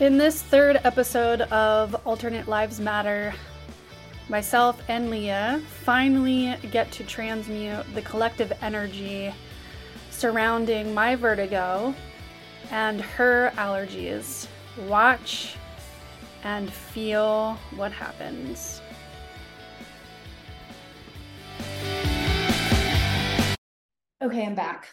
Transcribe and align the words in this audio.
In 0.00 0.18
this 0.18 0.42
third 0.42 0.80
episode 0.82 1.42
of 1.42 1.94
Alternate 2.04 2.48
Lives 2.48 2.80
Matter, 2.80 3.32
myself 4.28 4.82
and 4.88 5.08
Leia 5.08 5.62
finally 5.62 6.56
get 6.72 6.90
to 6.90 7.04
transmute 7.04 7.86
the 7.94 8.02
collective 8.02 8.52
energy 8.60 9.32
surrounding 10.10 10.92
my 10.92 11.14
vertigo 11.14 11.94
and 12.72 13.00
her 13.00 13.52
allergies. 13.54 14.48
Watch 14.88 15.54
and 16.42 16.72
feel 16.72 17.54
what 17.76 17.92
happens. 17.92 18.80
Okay, 24.20 24.44
I'm 24.44 24.56
back. 24.56 24.88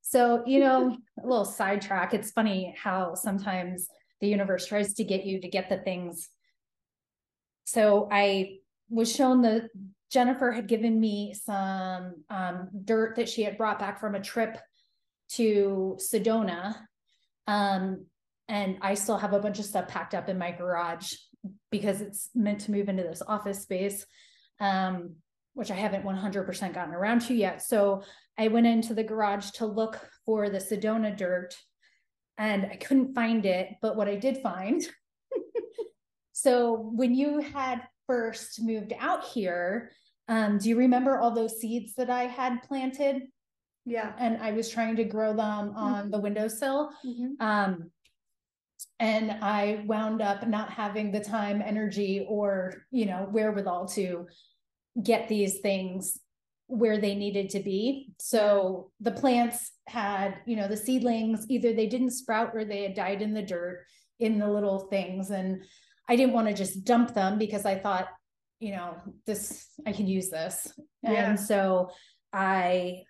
So, 0.00 0.42
you 0.46 0.60
know, 0.60 0.96
a 1.22 1.26
little 1.26 1.44
sidetrack. 1.44 2.14
It's 2.14 2.30
funny 2.30 2.74
how 2.82 3.14
sometimes 3.14 3.86
the 4.20 4.28
universe 4.28 4.66
tries 4.66 4.94
to 4.94 5.04
get 5.04 5.24
you 5.24 5.40
to 5.40 5.48
get 5.48 5.68
the 5.68 5.78
things. 5.78 6.28
So 7.64 8.08
I 8.10 8.58
was 8.88 9.14
shown 9.14 9.42
the 9.42 9.68
Jenifer 10.14 10.54
had 10.54 10.68
given 10.68 11.00
me 11.00 11.34
some 11.34 12.24
um, 12.30 12.68
dirt 12.84 13.16
that 13.16 13.28
she 13.28 13.42
had 13.42 13.58
brought 13.58 13.78
back 13.78 13.98
from 13.98 14.14
a 14.14 14.22
trip 14.22 14.58
to 15.30 15.98
Sedona. 16.00 16.76
Um, 17.46 18.06
and 18.48 18.78
I 18.80 18.94
still 18.94 19.16
have 19.16 19.32
a 19.32 19.40
bunch 19.40 19.58
of 19.58 19.64
stuff 19.64 19.88
packed 19.88 20.14
up 20.14 20.28
in 20.28 20.38
my 20.38 20.52
garage 20.52 21.14
because 21.70 22.00
it's 22.00 22.30
meant 22.34 22.60
to 22.60 22.70
move 22.70 22.88
into 22.88 23.02
this 23.02 23.22
office 23.26 23.62
space, 23.62 24.06
um, 24.60 25.16
which 25.54 25.70
I 25.70 25.74
haven't 25.74 26.04
100% 26.04 26.74
gotten 26.74 26.94
around 26.94 27.22
to 27.22 27.34
yet. 27.34 27.62
So 27.62 28.02
I 28.38 28.48
went 28.48 28.66
into 28.66 28.94
the 28.94 29.02
garage 29.02 29.50
to 29.52 29.66
look 29.66 29.98
for 30.24 30.48
the 30.48 30.58
Sedona 30.58 31.16
dirt 31.16 31.56
and 32.38 32.66
I 32.66 32.76
couldn't 32.76 33.14
find 33.14 33.44
it. 33.46 33.68
But 33.82 33.96
what 33.96 34.08
I 34.08 34.16
did 34.16 34.38
find 34.38 34.82
so 36.32 36.74
when 36.94 37.14
you 37.14 37.40
had 37.40 37.82
first 38.06 38.62
moved 38.62 38.92
out 38.98 39.24
here, 39.24 39.90
um, 40.28 40.58
do 40.58 40.68
you 40.68 40.76
remember 40.76 41.18
all 41.18 41.30
those 41.30 41.60
seeds 41.60 41.94
that 41.94 42.10
I 42.10 42.24
had 42.24 42.62
planted? 42.62 43.22
Yeah. 43.84 44.12
And 44.18 44.38
I 44.42 44.52
was 44.52 44.68
trying 44.70 44.96
to 44.96 45.04
grow 45.04 45.30
them 45.34 45.72
on 45.76 45.94
Mm-hmm. 46.04 46.10
the 46.10 46.18
windowsill. 46.20 46.90
Um, 47.40 47.90
and 48.98 49.30
I 49.42 49.84
wound 49.86 50.22
up 50.22 50.46
not 50.46 50.70
having 50.70 51.12
the 51.12 51.20
time, 51.20 51.62
energy, 51.64 52.24
or 52.28 52.84
you 52.90 53.06
know, 53.06 53.28
wherewithal 53.30 53.88
to 53.88 54.26
get 55.02 55.28
these 55.28 55.58
things 55.60 56.18
where 56.74 56.98
they 56.98 57.14
needed 57.14 57.50
to 57.50 57.60
be. 57.60 58.10
So 58.18 58.90
the 59.00 59.12
plants 59.12 59.70
had, 59.86 60.38
you 60.44 60.56
know, 60.56 60.66
the 60.66 60.76
seedlings 60.76 61.46
either 61.48 61.72
they 61.72 61.86
didn't 61.86 62.10
sprout 62.10 62.50
or 62.54 62.64
they 62.64 62.82
had 62.82 62.94
died 62.94 63.22
in 63.22 63.32
the 63.32 63.42
dirt 63.42 63.84
in 64.18 64.38
the 64.38 64.50
little 64.50 64.80
things. 64.90 65.30
And 65.30 65.62
I 66.08 66.16
didn't 66.16 66.34
want 66.34 66.48
to 66.48 66.54
just 66.54 66.84
dump 66.84 67.14
them 67.14 67.38
because 67.38 67.64
I 67.64 67.78
thought, 67.78 68.08
you 68.58 68.72
know, 68.72 68.96
this 69.26 69.68
I 69.86 69.92
can 69.92 70.06
use 70.06 70.30
this. 70.30 70.72
Yeah. 71.02 71.30
And 71.30 71.38
so 71.38 71.90
I 72.32 73.02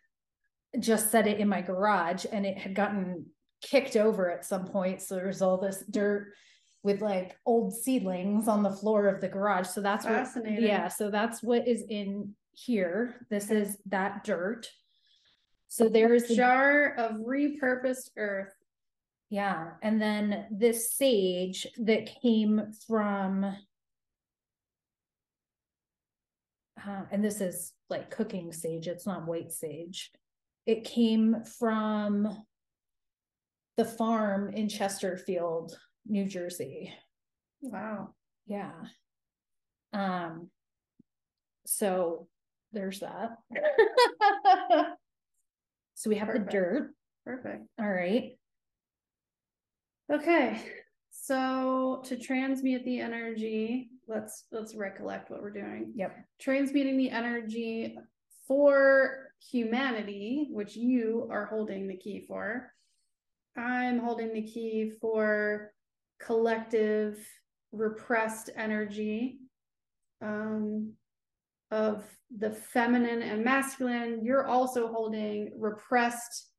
just 0.78 1.10
set 1.10 1.26
it 1.26 1.38
in 1.38 1.48
my 1.48 1.62
garage 1.62 2.26
and 2.30 2.44
it 2.44 2.58
had 2.58 2.74
gotten 2.74 3.26
kicked 3.62 3.96
over 3.96 4.30
at 4.30 4.44
some 4.44 4.66
point. 4.66 5.00
So 5.00 5.14
there's 5.16 5.42
all 5.42 5.56
this 5.58 5.82
dirt 5.90 6.32
with 6.82 7.00
like 7.00 7.38
old 7.46 7.74
seedlings 7.74 8.46
on 8.46 8.62
the 8.62 8.70
floor 8.70 9.06
of 9.06 9.20
the 9.20 9.28
garage. 9.28 9.68
So 9.68 9.80
that's 9.80 10.04
what, 10.04 10.12
Fascinating. 10.14 10.64
yeah. 10.64 10.88
So 10.88 11.10
that's 11.10 11.42
what 11.42 11.66
is 11.66 11.82
in 11.88 12.34
here. 12.54 13.26
This 13.30 13.50
is 13.50 13.78
that 13.86 14.24
dirt. 14.24 14.68
So 15.68 15.88
there's 15.88 16.28
the 16.28 16.36
Jar 16.36 16.94
of 16.94 17.16
repurposed 17.16 18.10
earth. 18.16 18.54
yeah. 19.28 19.70
And 19.82 20.00
then 20.00 20.46
this 20.50 20.92
sage 20.92 21.66
that 21.78 22.10
came 22.22 22.72
from, 22.86 23.44
uh, 26.86 27.02
and 27.10 27.24
this 27.24 27.40
is 27.40 27.72
like 27.90 28.10
cooking 28.10 28.52
sage, 28.52 28.86
it's 28.86 29.06
not 29.06 29.26
white 29.26 29.50
sage. 29.50 30.12
It 30.66 30.84
came 30.84 31.42
from 31.58 32.44
the 33.76 33.84
farm 33.84 34.50
in 34.50 34.68
Chesterfield, 34.68 35.76
New 36.06 36.26
Jersey. 36.26 36.94
Wow. 37.60 38.14
Yeah. 38.46 38.72
Um, 39.92 40.50
so 41.66 42.28
there's 42.74 43.00
that. 43.00 43.36
so 45.94 46.10
we 46.10 46.16
have 46.16 46.28
Perfect. 46.28 46.46
the 46.46 46.52
dirt. 46.52 46.94
Perfect. 47.24 47.62
All 47.78 47.90
right. 47.90 48.32
Okay. 50.12 50.62
So 51.10 52.02
to 52.04 52.18
transmute 52.18 52.84
the 52.84 53.00
energy, 53.00 53.90
let's 54.06 54.44
let's 54.52 54.74
recollect 54.74 55.30
what 55.30 55.40
we're 55.40 55.50
doing. 55.50 55.92
Yep. 55.94 56.16
Transmuting 56.38 56.98
the 56.98 57.10
energy 57.10 57.96
for 58.46 59.30
humanity, 59.50 60.48
which 60.50 60.76
you 60.76 61.28
are 61.30 61.46
holding 61.46 61.88
the 61.88 61.96
key 61.96 62.24
for. 62.28 62.70
I'm 63.56 64.00
holding 64.00 64.34
the 64.34 64.42
key 64.42 64.92
for 65.00 65.72
collective 66.20 67.18
repressed 67.72 68.50
energy 68.56 69.38
um, 70.24 70.92
of 71.70 72.04
the 72.36 72.50
feminine 72.50 73.22
and 73.22 73.44
masculine. 73.44 74.24
You're 74.24 74.46
also 74.46 74.88
holding 74.92 75.52
repressed 75.58 76.50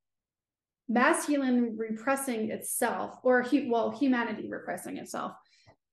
masculine 0.87 1.75
repressing 1.77 2.51
itself 2.51 3.15
or 3.23 3.41
hu- 3.41 3.71
well 3.71 3.89
humanity 3.89 4.47
repressing 4.47 4.97
itself 4.97 5.31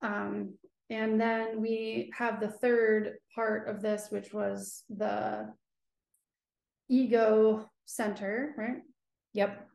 um 0.03 0.53
and 0.91 1.19
then 1.19 1.59
we 1.59 2.11
have 2.15 2.39
the 2.39 2.47
third 2.47 3.13
part 3.33 3.67
of 3.67 3.81
this 3.81 4.09
which 4.11 4.31
was 4.33 4.83
the 4.95 5.51
ego 6.89 7.67
center 7.85 8.53
right 8.55 8.81
Yep. 9.33 9.67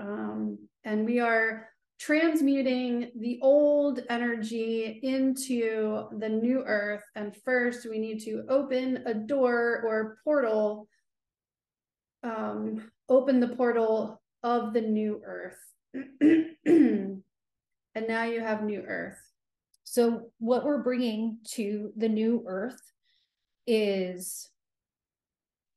um 0.00 0.56
and 0.84 1.04
we 1.04 1.20
are 1.20 1.68
transmuting 1.98 3.10
the 3.18 3.38
old 3.40 4.00
energy 4.10 5.00
into 5.02 6.08
the 6.18 6.28
new 6.28 6.62
earth. 6.66 7.04
And 7.14 7.34
first 7.44 7.88
we 7.88 7.98
need 7.98 8.20
to 8.24 8.44
open 8.48 9.02
a 9.06 9.14
door 9.14 9.82
or 9.86 10.18
portal 10.24 10.88
um 12.22 12.90
open 13.08 13.38
the 13.38 13.48
portal 13.48 14.22
of 14.42 14.72
the 14.72 14.80
new 14.80 15.22
earth. 15.24 15.58
And 17.94 18.08
now 18.08 18.24
you 18.24 18.40
have 18.40 18.64
new 18.64 18.80
earth. 18.80 19.18
So 19.84 20.30
what 20.38 20.64
we're 20.64 20.82
bringing 20.82 21.38
to 21.52 21.92
the 21.96 22.08
new 22.08 22.44
earth 22.46 22.80
is 23.66 24.50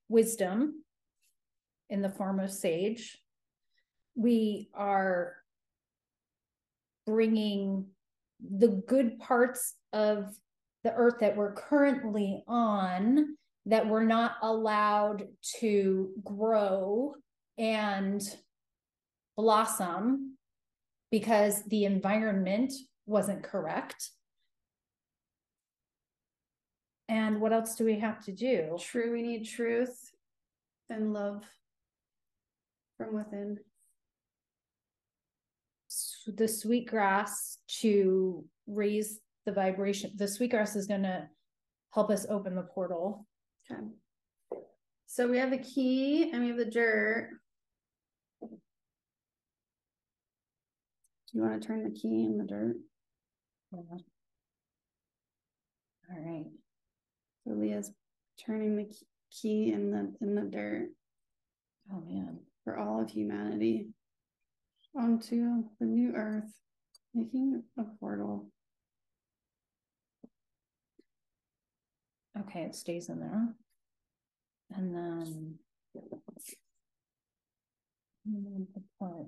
wisdom 0.10 0.84
in 1.90 2.02
the 2.02 2.10
form 2.10 2.40
of 2.40 2.52
sage. 2.52 3.20
We 4.16 4.70
are 4.74 5.36
bringing 7.08 7.86
the 8.60 8.68
good 8.68 9.18
parts 9.18 9.74
of 9.94 10.36
the 10.84 10.94
earth 10.94 11.16
that 11.22 11.36
we're 11.36 11.54
currently 11.54 12.44
on 12.48 13.38
that 13.66 13.88
we're 13.88 14.06
not 14.06 14.36
allowed 14.44 15.28
to 15.60 16.12
grow 16.24 17.16
and 17.58 18.22
blossom 19.36 20.38
because 21.12 21.64
the 21.64 21.86
environment 21.86 22.74
wasn't 23.06 23.42
correct. 23.42 24.12
And 27.10 27.40
what 27.40 27.54
else 27.54 27.76
do 27.76 27.86
we 27.86 28.00
have 28.00 28.24
to 28.26 28.34
do? 28.34 28.78
true 28.80 29.14
we 29.14 29.22
need 29.22 29.46
truth 29.46 30.12
and 30.90 31.14
love 31.14 31.44
from 32.98 33.16
within 33.16 33.60
S- 36.40 36.62
sweet 36.62 36.88
grass 36.90 37.58
to 37.82 38.44
raise 38.68 39.20
the 39.46 39.52
vibration. 39.52 40.12
The 40.16 40.28
sweet 40.28 40.52
grass 40.52 40.76
is 40.76 40.88
going 40.88 41.04
to 41.04 41.28
help 41.94 42.10
us 42.10 42.26
open 42.30 42.56
the 42.56 42.64
portal. 42.64 43.26
okay 43.72 43.82
so 45.10 45.26
we 45.28 45.38
have 45.38 45.52
the 45.52 45.58
key 45.58 46.30
and 46.32 46.42
we 46.44 46.50
have 46.50 46.58
the 46.58 46.66
dirt 46.66 47.30
do 48.42 48.48
you 51.34 51.42
want 51.42 51.62
to 51.62 51.68
turn 51.68 51.84
the 51.84 51.90
key 51.98 52.24
in 52.26 52.38
the 52.38 52.44
dirt 52.44 52.76
Yeah. 53.72 53.80
All 56.10 56.20
right. 56.26 56.46
so 57.44 57.52
leia's 57.52 57.92
turning 58.46 58.76
the 58.76 58.90
key 59.32 59.72
in 59.72 59.92
the 59.92 60.14
in 60.22 60.36
the 60.36 60.42
dirt 60.42 60.90
Oh, 61.92 62.02
man. 62.02 62.40
for 62.66 62.78
all 62.78 63.02
of 63.02 63.10
humanity 63.10 63.88
onto 64.98 65.64
the 65.80 65.86
new 65.86 66.14
earth, 66.16 66.52
making 67.14 67.64
a 67.78 67.84
portal. 68.00 68.50
Okay, 72.40 72.62
it 72.62 72.76
stays 72.76 73.10
in 73.10 73.20
there. 73.20 73.56
And 74.76 74.94
then. 74.94 75.56
the 78.26 78.84
part. 79.00 79.28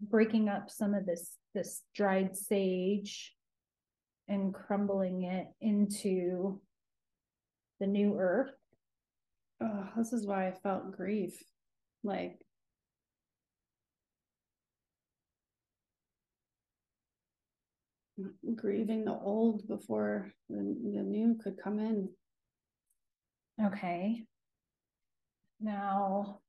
breaking 0.00 0.48
up 0.48 0.70
some 0.70 0.94
of 0.94 1.06
this, 1.06 1.36
this 1.54 1.82
dried 1.94 2.36
sage 2.36 3.34
and 4.28 4.52
crumbling 4.52 5.22
it 5.22 5.46
into 5.60 6.60
the 7.80 7.86
new 7.86 8.16
earth. 8.18 8.52
Oh, 9.62 9.88
this 9.96 10.12
is 10.12 10.26
why 10.26 10.48
I 10.48 10.52
felt 10.52 10.96
grief. 10.96 11.42
Like 12.02 12.38
grieving 18.54 19.04
the 19.04 19.12
old 19.12 19.66
before 19.68 20.32
the, 20.48 20.56
the 20.56 21.02
new 21.02 21.36
could 21.42 21.58
come 21.62 21.78
in. 21.78 22.08
Okay. 23.62 24.24
Now. 25.60 26.40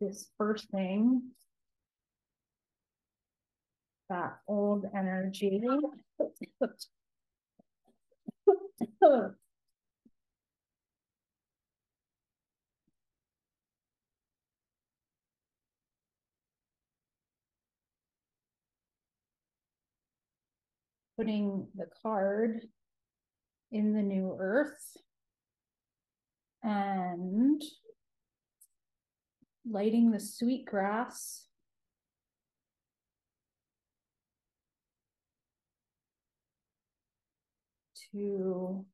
This 0.00 0.28
first 0.36 0.68
thing. 0.70 1.30
That 4.08 4.38
old 4.48 4.86
energy. 4.94 5.62
putting 21.16 21.66
the 21.74 21.86
card 22.02 22.66
in 23.70 23.92
the 23.94 24.02
new 24.02 24.36
earth 24.38 24.96
and 26.62 27.62
lighting 29.68 30.10
the 30.10 30.20
sweet 30.20 30.64
grass 30.66 31.46
to 38.12 38.84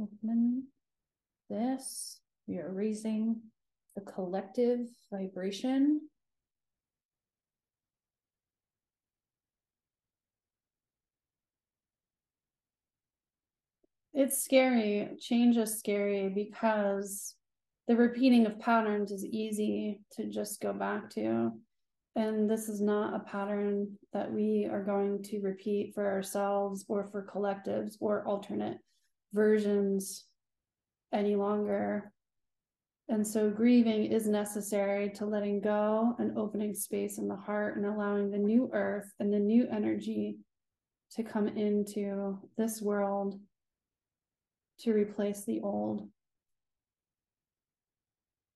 open 0.00 0.64
this. 1.48 2.20
We 2.46 2.58
are 2.58 2.72
raising 2.72 3.40
the 3.94 4.02
collective 4.02 4.80
vibration 5.10 6.02
It's 14.18 14.42
scary. 14.42 15.10
Change 15.20 15.58
is 15.58 15.78
scary 15.78 16.30
because 16.30 17.34
the 17.86 17.94
repeating 17.94 18.46
of 18.46 18.58
patterns 18.58 19.12
is 19.12 19.26
easy 19.26 20.00
to 20.12 20.24
just 20.24 20.62
go 20.62 20.72
back 20.72 21.10
to. 21.10 21.52
And 22.16 22.48
this 22.48 22.70
is 22.70 22.80
not 22.80 23.12
a 23.12 23.30
pattern 23.30 23.98
that 24.14 24.32
we 24.32 24.66
are 24.72 24.82
going 24.82 25.22
to 25.24 25.40
repeat 25.40 25.92
for 25.94 26.06
ourselves 26.06 26.86
or 26.88 27.04
for 27.04 27.30
collectives 27.30 27.96
or 28.00 28.26
alternate 28.26 28.78
versions 29.34 30.24
any 31.12 31.36
longer. 31.36 32.10
And 33.10 33.24
so 33.24 33.50
grieving 33.50 34.06
is 34.06 34.26
necessary 34.26 35.10
to 35.10 35.26
letting 35.26 35.60
go 35.60 36.14
and 36.18 36.38
opening 36.38 36.72
space 36.72 37.18
in 37.18 37.28
the 37.28 37.36
heart 37.36 37.76
and 37.76 37.84
allowing 37.84 38.30
the 38.30 38.38
new 38.38 38.70
earth 38.72 39.12
and 39.20 39.30
the 39.30 39.38
new 39.38 39.68
energy 39.70 40.38
to 41.10 41.22
come 41.22 41.48
into 41.48 42.38
this 42.56 42.80
world 42.80 43.38
to 44.86 44.92
replace 44.92 45.44
the 45.44 45.60
old. 45.62 46.08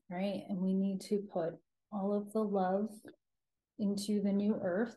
Right. 0.09 0.45
And 0.49 0.61
we 0.61 0.75
need 0.75 1.01
to 1.03 1.19
put 1.33 1.55
all 1.93 2.13
of 2.13 2.33
the 2.33 2.43
love 2.43 2.91
into 3.81 4.23
the 4.23 4.33
new 4.33 4.57
earth. 4.63 4.97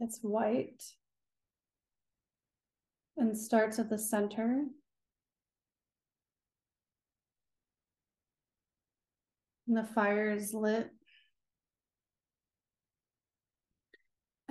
It's 0.00 0.20
white 0.22 0.82
and 3.18 3.36
starts 3.36 3.78
at 3.78 3.90
the 3.90 3.98
center. 3.98 4.64
And 9.68 9.76
the 9.76 9.84
fire 9.84 10.30
is 10.30 10.54
lit 10.54 10.90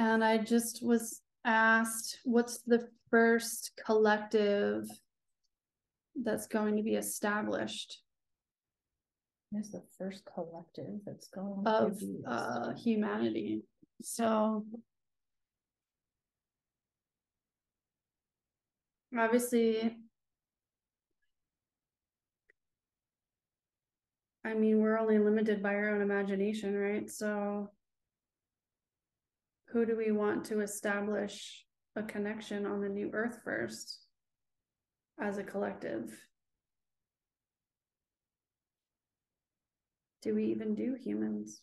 And 0.02 0.24
I 0.24 0.40
just 0.40 0.84
was 0.84 1.22
asked, 1.46 2.22
what's 2.24 2.64
the 2.64 2.88
first 3.12 3.80
collective 3.86 4.88
that's 6.16 6.48
going 6.48 6.76
to 6.78 6.82
be 6.82 6.96
established? 6.96 8.00
Is 9.56 9.72
the 9.72 9.84
first 10.00 10.24
collective 10.34 11.02
that's 11.06 11.28
going 11.28 11.68
of 11.68 12.02
uh, 12.26 12.74
humanity. 12.74 13.62
So 14.02 14.66
obviously 19.16 19.98
I 24.44 24.56
mean 24.56 24.80
we're 24.80 24.98
only 24.98 25.20
limited 25.20 25.62
by 25.62 25.76
our 25.76 25.90
own 25.94 26.02
imagination, 26.02 26.76
right? 26.76 27.08
So 27.08 27.70
who 29.72 29.86
do 29.86 29.96
we 29.96 30.12
want 30.12 30.46
to 30.46 30.62
establish 30.62 31.66
a 31.96 32.04
connection 32.04 32.66
on 32.66 32.82
the 32.82 32.90
new 32.90 33.10
earth 33.14 33.40
first 33.44 34.00
as 35.20 35.38
a 35.38 35.44
collective? 35.44 36.12
Do 40.22 40.36
we 40.36 40.46
even 40.48 40.76
do 40.76 40.96
humans? 41.02 41.62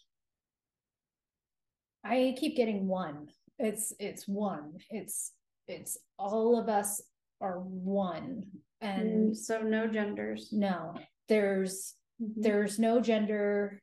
I 2.04 2.34
keep 2.38 2.56
getting 2.56 2.88
one. 2.88 3.28
It's 3.58 3.92
it's 3.98 4.26
one. 4.26 4.72
It's 4.90 5.32
it's 5.66 5.98
all 6.18 6.58
of 6.58 6.68
us 6.68 7.02
are 7.40 7.60
one. 7.60 8.44
And 8.80 9.32
mm, 9.32 9.36
so 9.36 9.60
no 9.60 9.86
genders. 9.86 10.48
No. 10.50 10.94
There's 11.28 11.94
mm-hmm. 12.20 12.40
there's 12.40 12.78
no 12.78 13.00
gender. 13.00 13.80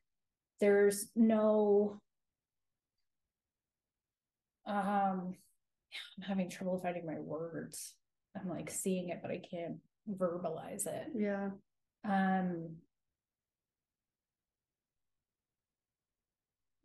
There's 0.59 1.07
no 1.15 2.01
um 4.67 5.35
i'm 6.17 6.23
having 6.27 6.49
trouble 6.49 6.77
finding 6.79 7.05
my 7.05 7.19
words. 7.19 7.95
I'm 8.35 8.49
like 8.49 8.69
seeing 8.69 9.09
it 9.09 9.19
but 9.21 9.31
i 9.31 9.39
can't 9.39 9.77
verbalize 10.09 10.87
it. 10.87 11.07
Yeah. 11.15 11.49
Um 12.03 12.75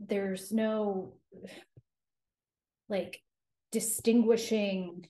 there's 0.01 0.51
no 0.51 1.15
like 2.89 3.21
distinguishing 3.71 5.07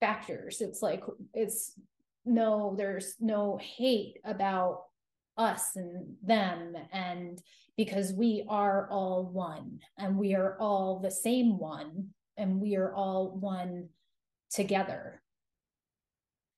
factors. 0.00 0.60
It's 0.60 0.82
like 0.82 1.02
it's 1.32 1.72
no 2.26 2.74
there's 2.76 3.14
no 3.20 3.58
hate 3.60 4.18
about 4.24 4.82
us 5.36 5.76
and 5.76 6.14
them 6.22 6.74
and 6.92 7.42
because 7.76 8.12
we 8.12 8.44
are 8.48 8.88
all 8.90 9.24
one 9.24 9.80
and 9.98 10.16
we 10.16 10.34
are 10.34 10.56
all 10.60 11.00
the 11.00 11.10
same 11.10 11.58
one 11.58 12.08
and 12.36 12.60
we 12.60 12.76
are 12.76 12.94
all 12.94 13.36
one 13.36 13.88
together. 14.50 15.22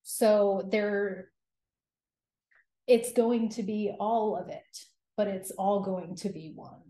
So 0.02 0.68
there 0.70 1.30
it's 2.86 3.12
going 3.12 3.48
to 3.50 3.62
be 3.62 3.92
all 3.98 4.36
of 4.36 4.48
it 4.48 4.78
but 5.16 5.26
it's 5.26 5.50
all 5.52 5.80
going 5.80 6.14
to 6.16 6.28
be 6.28 6.52
one. 6.54 6.82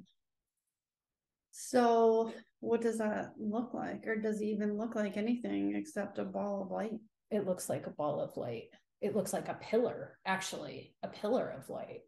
So 1.52 2.32
what 2.60 2.80
does 2.80 2.98
that 2.98 3.32
look 3.38 3.72
like 3.72 4.06
or 4.06 4.16
does 4.16 4.40
it 4.40 4.46
even 4.46 4.76
look 4.76 4.94
like 4.94 5.16
anything 5.16 5.76
except 5.76 6.18
a 6.18 6.24
ball 6.24 6.62
of 6.62 6.70
light? 6.70 6.98
It 7.30 7.46
looks 7.46 7.68
like 7.68 7.86
a 7.86 7.90
ball 7.90 8.20
of 8.20 8.36
light 8.36 8.68
it 9.00 9.14
looks 9.14 9.32
like 9.32 9.48
a 9.48 9.54
pillar 9.54 10.18
actually 10.24 10.94
a 11.02 11.08
pillar 11.08 11.54
of 11.56 11.68
light 11.68 12.00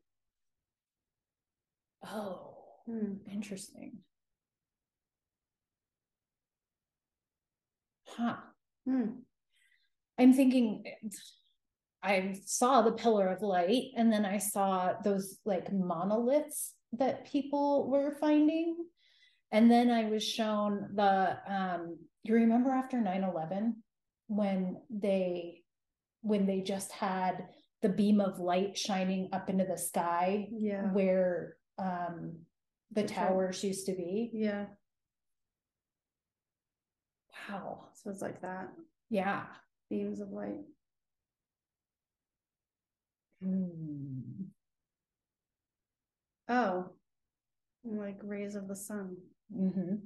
oh 2.07 2.55
hmm. 2.87 3.15
interesting 3.31 3.99
huh 8.09 8.37
hmm. 8.87 9.11
i'm 10.19 10.33
thinking 10.33 10.85
i 12.03 12.35
saw 12.45 12.83
the 12.83 12.93
pillar 12.93 13.29
of 13.29 13.43
light 13.43 13.87
and 13.97 14.13
then 14.13 14.25
i 14.25 14.39
saw 14.39 14.93
those 15.05 15.39
like 15.45 15.73
monoliths 15.73 16.75
that 16.93 17.31
people 17.31 17.89
were 17.91 18.17
finding 18.21 18.77
and 19.53 19.71
then 19.71 19.91
i 19.91 20.05
was 20.05 20.25
shown 20.27 20.89
the 20.95 21.37
um 21.47 21.99
you 22.25 22.35
remember 22.35 22.71
after 22.71 22.99
9-11 22.99 23.75
when 24.29 24.77
they 24.91 25.63
when 26.29 26.47
they 26.47 26.61
just 26.61 26.93
had 26.93 27.49
the 27.83 27.89
beam 27.89 28.21
of 28.21 28.39
light 28.39 28.77
shining 28.77 29.29
up 29.33 29.49
into 29.49 29.65
the 29.65 29.79
sky 29.79 30.49
yeah 30.51 30.83
where 30.93 31.57
um 31.79 32.35
the 32.93 33.03
towers 33.05 33.63
used 33.63 33.87
to 33.87 33.93
be. 33.93 34.31
Yeah. 34.33 34.67
Wow. 37.49 37.89
So 37.95 38.11
it's 38.11 38.23
like 38.23 38.41
that. 38.43 38.69
Yeah. 39.11 39.45
Beams 39.91 40.21
of 40.21 40.31
light. 40.31 40.65
Hmm. 43.43 44.21
Oh. 46.49 46.91
Like 47.85 48.19
rays 48.23 48.55
of 48.55 48.69
the 48.69 48.77
sun. 48.77 49.17
Mm-hmm. 49.55 49.97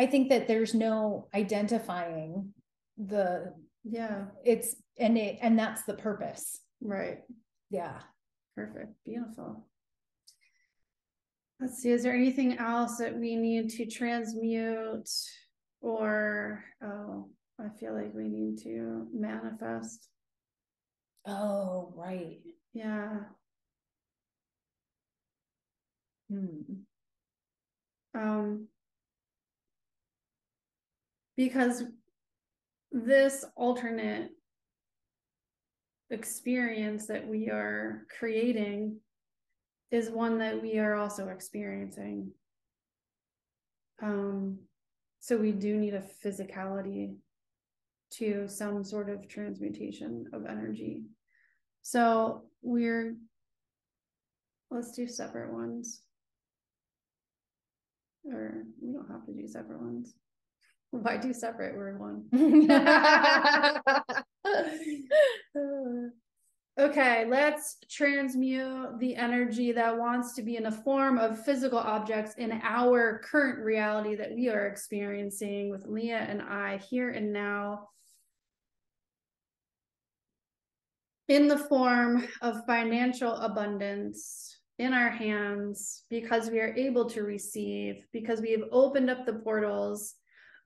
I 0.00 0.06
think 0.06 0.30
that 0.30 0.48
there's 0.48 0.72
no 0.72 1.28
identifying 1.34 2.54
the, 2.96 3.52
Yeah. 3.84 4.28
it's, 4.46 4.74
and 4.98 5.18
it, 5.18 5.36
and 5.42 5.58
that's 5.58 5.82
the 5.82 5.92
purpose. 5.92 6.58
Right. 6.80 7.18
Yeah. 7.68 8.00
Perfect. 8.56 8.94
Beautiful. 9.04 9.66
Let's 11.60 11.82
see, 11.82 11.90
is 11.90 12.02
there 12.02 12.14
anything 12.14 12.56
else 12.56 12.96
that 12.96 13.14
we 13.14 13.36
need 13.36 13.68
to 13.72 13.84
transmute 13.84 15.10
or, 15.82 16.64
oh, 16.82 17.28
I 17.58 17.68
feel 17.78 17.92
like 17.92 18.14
we 18.14 18.26
need 18.26 18.56
to 18.62 19.06
manifest. 19.12 20.08
Oh, 21.26 21.92
right. 21.94 22.38
Yeah. 22.72 23.16
Hmm. 26.30 26.60
Um, 28.14 28.68
because 31.40 31.84
this 32.92 33.46
alternate 33.56 34.28
experience 36.10 37.06
that 37.06 37.26
we 37.26 37.48
are 37.48 38.02
creating 38.18 38.98
is 39.90 40.10
one 40.10 40.36
that 40.36 40.60
we 40.60 40.78
are 40.78 40.96
also 40.96 41.28
experiencing. 41.28 42.30
Um, 44.02 44.58
so 45.20 45.38
we 45.38 45.52
do 45.52 45.78
need 45.78 45.94
a 45.94 46.04
physicality 46.22 47.14
to 48.18 48.46
some 48.46 48.84
sort 48.84 49.08
of 49.08 49.26
transmutation 49.26 50.26
of 50.34 50.44
energy. 50.44 51.04
So 51.80 52.42
we're, 52.60 53.16
let's 54.70 54.92
do 54.92 55.08
separate 55.08 55.54
ones. 55.54 56.02
Or 58.30 58.64
we 58.78 58.92
don't 58.92 59.10
have 59.10 59.24
to 59.24 59.32
do 59.32 59.48
separate 59.48 59.80
ones. 59.80 60.12
Why 60.90 61.16
do 61.16 61.32
separate? 61.32 61.76
We're 61.76 61.96
one. 61.96 62.24
Okay, 66.80 67.26
let's 67.28 67.76
transmute 67.90 68.98
the 69.00 69.14
energy 69.14 69.70
that 69.72 69.98
wants 69.98 70.34
to 70.34 70.42
be 70.42 70.56
in 70.56 70.62
the 70.62 70.70
form 70.70 71.18
of 71.18 71.44
physical 71.44 71.78
objects 71.78 72.32
in 72.38 72.58
our 72.62 73.18
current 73.18 73.58
reality 73.58 74.14
that 74.14 74.34
we 74.34 74.48
are 74.48 74.66
experiencing 74.66 75.70
with 75.70 75.86
Leia 75.86 76.30
and 76.30 76.40
I 76.40 76.78
here 76.78 77.10
and 77.10 77.34
now. 77.34 77.88
In 81.28 81.48
the 81.48 81.58
form 81.58 82.26
of 82.40 82.64
financial 82.64 83.34
abundance 83.34 84.56
in 84.78 84.94
our 84.94 85.10
hands 85.10 86.04
because 86.08 86.48
we 86.48 86.60
are 86.60 86.74
able 86.76 87.10
to 87.10 87.24
receive, 87.24 88.06
because 88.10 88.40
we 88.40 88.52
have 88.52 88.64
opened 88.72 89.10
up 89.10 89.26
the 89.26 89.34
portals, 89.34 90.14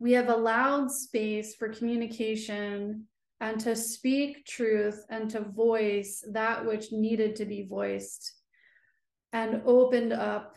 we 0.01 0.13
have 0.13 0.29
allowed 0.29 0.91
space 0.91 1.55
for 1.55 1.69
communication 1.69 3.07
and 3.41 3.61
to 3.61 3.77
speak 3.77 4.47
truth 4.47 5.05
and 5.11 5.31
to 5.31 5.41
voice 5.41 6.25
that 6.33 6.65
which 6.65 6.93
needed 6.93 7.37
to 7.37 7.45
be 7.45 7.67
voiced 7.67 8.33
and 9.33 9.63
opened 9.67 10.13
up 10.13 10.57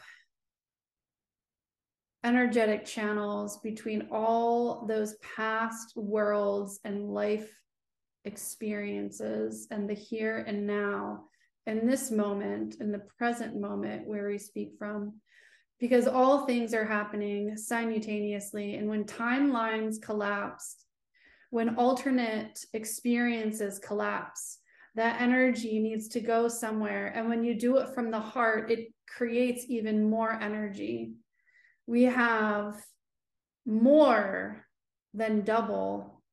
energetic 2.24 2.86
channels 2.86 3.60
between 3.62 4.08
all 4.12 4.86
those 4.86 5.16
past 5.36 5.94
worlds 5.96 6.80
and 6.84 7.10
life 7.10 7.50
experiences 8.26 9.68
and 9.72 9.90
the 9.90 9.94
here 9.94 10.44
and 10.48 10.68
now 10.68 11.24
in 11.66 11.88
this 11.88 12.12
moment 12.12 12.76
in 12.82 12.92
the 12.92 13.04
present 13.18 13.60
moment 13.60 14.06
where 14.08 14.28
we 14.28 14.38
speak 14.38 14.72
from 14.78 15.14
because 15.80 16.08
all 16.08 16.46
things 16.46 16.74
are 16.74 16.86
happening 16.86 17.56
simultaneously 17.56 18.76
and 18.76 18.90
when 18.90 19.04
timelines 19.04 20.02
collapse, 20.02 20.78
when 21.50 21.76
alternate 21.76 22.66
experiences 22.74 23.80
collapse, 23.80 24.60
that 24.96 25.22
energy 25.22 25.80
needs 25.80 26.08
to 26.08 26.20
go 26.20 26.48
somewhere. 26.48 27.08
And 27.16 27.30
when 27.30 27.44
you 27.44 27.54
do 27.54 27.78
it 27.78 27.94
from 27.94 28.10
the 28.10 28.20
heart, 28.20 28.72
it 28.72 28.92
creates 29.08 29.66
even 29.70 30.10
more 30.10 30.32
energy. 30.32 31.14
We 31.86 32.04
have 32.04 32.84
more 33.66 34.66
than 35.14 35.42
double. 35.42 36.24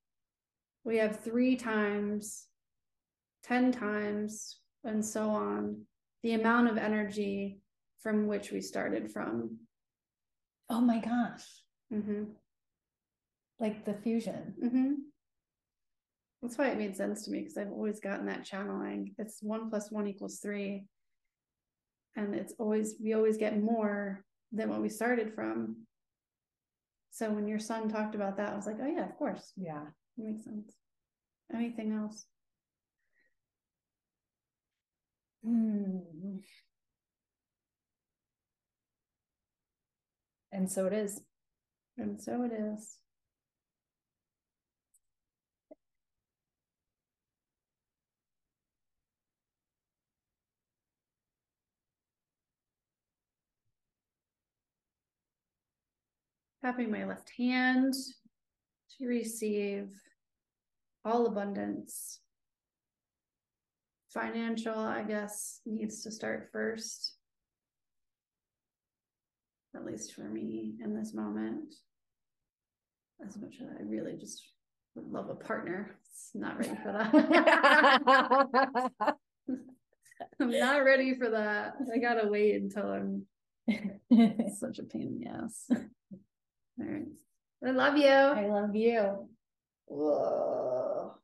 We 0.85 0.97
have 0.97 1.21
three 1.21 1.57
times, 1.57 2.47
10 3.45 3.73
times, 3.73 4.59
and 4.83 5.05
so 5.05 5.31
on, 5.31 5.83
the 6.23 6.33
amount 6.33 6.69
of 6.69 6.79
energy 6.79 7.61
from 8.05 8.27
which 8.29 8.53
we 8.53 8.61
started 8.61 9.11
from. 9.11 9.57
Oh 10.71 10.81
my 10.81 11.01
gosh. 11.01 11.45
Mm-hmm. 11.93 12.25
Like 13.59 13.85
the 13.85 13.95
fusion. 13.95 14.55
Mm-hmm. 14.63 14.93
That's 16.43 16.59
why 16.59 16.69
it 16.69 16.79
made 16.79 16.95
sense 16.95 17.25
to 17.25 17.31
me 17.31 17.41
because 17.41 17.57
I've 17.57 17.73
always 17.73 18.01
gotten 18.01 18.27
that 18.27 18.45
channeling. 18.45 19.15
It's 19.19 19.39
one 19.41 19.71
plus 19.71 19.91
one 19.91 20.07
equals 20.07 20.39
three. 20.41 20.85
And 22.15 22.35
it's 22.35 22.53
always, 22.59 22.95
we 23.03 23.15
always 23.15 23.39
get 23.39 23.61
more 23.61 24.23
than 24.53 24.69
what 24.69 24.83
we 24.83 24.91
started 24.91 25.35
from. 25.35 25.87
So 27.11 27.31
when 27.31 27.49
your 27.49 27.59
son 27.59 27.89
talked 27.89 28.15
about 28.15 28.37
that, 28.37 28.53
I 28.53 28.57
was 28.57 28.67
like, 28.67 28.77
oh, 28.83 28.87
yeah, 28.87 29.07
of 29.07 29.17
course. 29.17 29.53
Yeah. 29.57 29.83
It 30.19 30.25
makes 30.25 30.45
sense. 30.45 30.75
Anything 31.53 31.93
else? 31.93 32.27
Hmm. 35.43 35.99
And 40.55 40.71
so 40.71 40.87
it 40.87 40.93
is. 40.93 41.21
And 41.99 42.23
so 42.23 42.45
it 42.45 42.53
is. 42.53 42.99
Tapping 56.65 56.93
my 56.93 57.05
left 57.05 57.33
hand 57.37 57.93
to 58.97 59.07
receive 59.07 59.89
all 61.05 61.27
abundance. 61.27 62.21
Financial, 64.11 64.79
I 64.79 65.03
guess, 65.03 65.61
needs 65.67 66.05
to 66.05 66.13
start 66.13 66.49
first. 66.53 67.14
At 69.75 69.85
least 69.85 70.15
for 70.15 70.23
me 70.23 70.77
in 70.83 70.95
this 70.95 71.13
moment. 71.15 71.75
As 73.27 73.37
much 73.37 73.57
as 73.61 73.69
I 73.69 73.83
really 73.83 74.17
just 74.17 74.43
would 74.95 75.11
love 75.11 75.31
a 75.31 75.35
partner, 75.35 75.97
it's 76.03 76.31
not 76.35 76.59
ready 76.59 76.77
for 76.83 76.93
that. 76.93 79.17
I'm 80.41 80.51
not 80.51 80.85
ready 80.85 81.15
for 81.15 81.31
that. 81.31 81.75
I 81.93 81.99
gotta 81.99 82.29
wait 82.29 82.57
until 82.57 82.91
I'm 82.91 83.27
such 84.59 84.79
a 84.79 84.85
pain 84.85 85.09
in 85.09 85.21
the 85.21 85.31
ass. 85.31 85.67
All 85.71 85.79
right. 86.79 87.07
I 87.67 87.71
love 87.71 87.97
you. 87.97 88.09
I 88.09 88.47
love 88.47 88.75
you. 88.75 89.29
Whoa. 89.87 91.15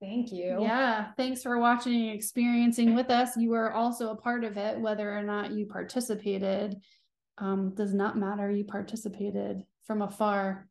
Thank 0.00 0.30
you. 0.30 0.58
Yeah, 0.60 1.08
thanks 1.16 1.42
for 1.42 1.58
watching 1.58 2.08
and 2.08 2.16
experiencing 2.16 2.94
with 2.94 3.10
us. 3.10 3.36
You 3.36 3.50
were 3.50 3.72
also 3.72 4.10
a 4.10 4.16
part 4.16 4.44
of 4.44 4.56
it, 4.56 4.78
whether 4.78 5.12
or 5.12 5.24
not 5.24 5.50
you 5.50 5.66
participated. 5.66 6.76
Um, 7.40 7.74
does 7.74 7.94
not 7.94 8.16
matter. 8.16 8.50
You 8.50 8.64
participated 8.64 9.64
from 9.84 10.02
afar, 10.02 10.68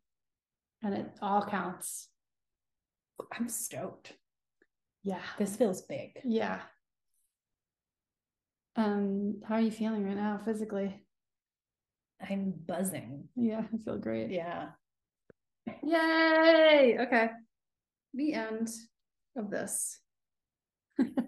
and 0.84 0.94
it 0.94 1.10
all 1.22 1.44
counts. 1.44 2.10
I'm 3.32 3.50
stoked. 3.50 4.14
Yeah. 5.04 5.22
This 5.38 5.56
feels 5.56 5.82
big. 5.82 6.20
Yeah. 6.24 6.60
Um, 8.76 9.42
how 9.48 9.56
are 9.56 9.62
you 9.62 9.72
feeling 9.72 10.06
right 10.06 10.16
now 10.16 10.40
physically? 10.44 11.04
I'm 12.22 12.54
buzzing. 12.68 13.30
Yeah, 13.36 13.62
I 13.74 13.78
feel 13.84 13.98
great. 13.98 14.32
Yeah. 14.32 14.70
Yay! 15.84 16.98
Okay. 17.00 17.30
The 18.14 18.34
end 18.34 18.70
of 19.36 19.50
this. 19.50 20.00